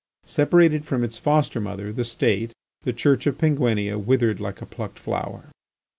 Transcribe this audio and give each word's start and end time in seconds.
Separated 0.25 0.83
from 0.83 1.03
its 1.03 1.19
foster 1.19 1.61
mother, 1.61 1.93
the 1.93 2.03
State, 2.03 2.53
the 2.81 2.91
Church 2.91 3.27
of 3.27 3.37
Penguinia 3.37 3.99
withered 4.03 4.39
like 4.39 4.59
a 4.59 4.65
plucked 4.65 4.97
flower. 4.97 5.51